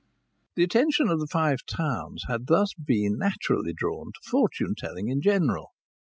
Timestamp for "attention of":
0.63-1.19